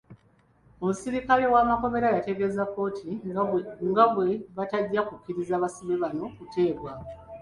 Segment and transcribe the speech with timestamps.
[0.81, 3.09] Omusirikale w’amakomera yategeeza kkooti
[3.89, 6.91] nga bwe batajja kukkiriza basibe bano kuteebwa.